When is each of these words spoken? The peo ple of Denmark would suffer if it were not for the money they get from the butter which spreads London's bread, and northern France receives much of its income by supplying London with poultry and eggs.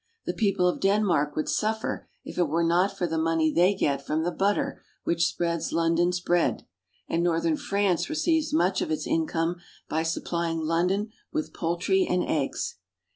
The 0.25 0.33
peo 0.33 0.55
ple 0.55 0.67
of 0.67 0.79
Denmark 0.79 1.35
would 1.35 1.47
suffer 1.47 2.07
if 2.25 2.39
it 2.39 2.47
were 2.47 2.63
not 2.63 2.97
for 2.97 3.05
the 3.05 3.19
money 3.19 3.53
they 3.53 3.75
get 3.75 4.03
from 4.03 4.23
the 4.23 4.31
butter 4.31 4.81
which 5.03 5.27
spreads 5.27 5.71
London's 5.71 6.19
bread, 6.19 6.65
and 7.07 7.21
northern 7.21 7.55
France 7.55 8.09
receives 8.09 8.51
much 8.51 8.81
of 8.81 8.89
its 8.89 9.05
income 9.05 9.57
by 9.87 10.01
supplying 10.01 10.61
London 10.61 11.11
with 11.31 11.53
poultry 11.53 12.07
and 12.09 12.23
eggs. 12.23 12.79